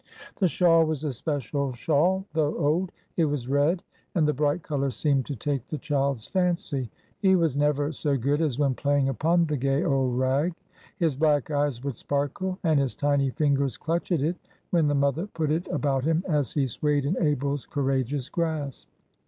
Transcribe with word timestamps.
The 0.37 0.47
shawl 0.47 0.85
was 0.87 1.03
a 1.03 1.13
special 1.13 1.73
shawl, 1.73 2.25
though 2.33 2.57
old. 2.57 2.91
It 3.17 3.25
was 3.25 3.47
red, 3.47 3.83
and 4.15 4.27
the 4.27 4.33
bright 4.33 4.63
color 4.63 4.89
seemed 4.89 5.27
to 5.27 5.35
take 5.35 5.67
the 5.67 5.77
child's 5.77 6.25
fancy; 6.25 6.89
he 7.19 7.35
was 7.35 7.55
never 7.55 7.91
so 7.91 8.17
good 8.17 8.41
as 8.41 8.57
when 8.57 8.73
playing 8.73 9.09
upon 9.09 9.45
the 9.45 9.57
gay 9.57 9.83
old 9.83 10.17
rag. 10.17 10.55
His 10.97 11.15
black 11.15 11.51
eyes 11.51 11.83
would 11.83 11.97
sparkle, 11.99 12.57
and 12.63 12.79
his 12.79 12.95
tiny 12.95 13.29
fingers 13.29 13.77
clutch 13.77 14.11
at 14.11 14.21
it, 14.21 14.37
when 14.71 14.87
the 14.87 14.95
mother 14.95 15.27
put 15.27 15.51
it 15.51 15.67
about 15.67 16.03
him 16.03 16.23
as 16.27 16.51
he 16.51 16.65
swayed 16.65 17.05
in 17.05 17.15
Abel's 17.21 17.67
courageous 17.67 18.27
grasp. 18.27 18.89